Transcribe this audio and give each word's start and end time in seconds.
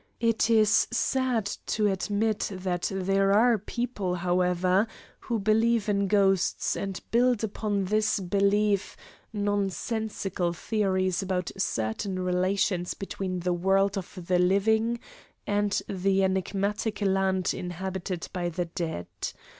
It 0.19 0.49
is 0.49 0.87
sad 0.89 1.45
to 1.67 1.85
admit 1.85 2.49
that 2.51 2.89
there 2.91 3.33
are 3.33 3.59
people, 3.59 4.15
however, 4.15 4.87
who 5.19 5.37
believe 5.37 5.87
in 5.87 6.07
ghosts 6.07 6.75
and 6.75 6.99
build 7.11 7.43
upon 7.43 7.85
this 7.85 8.19
belief 8.19 8.97
nonsensical 9.31 10.53
theories 10.53 11.21
about 11.21 11.51
certain 11.55 12.17
relations 12.17 12.95
between 12.95 13.41
the 13.41 13.53
world 13.53 13.95
of 13.95 14.25
the 14.25 14.39
living 14.39 14.99
and 15.45 15.79
the 15.87 16.23
enigmatic 16.23 16.99
land 17.03 17.53
inhabited 17.53 18.27
by 18.33 18.49
the 18.49 18.65
dead. 18.65 19.05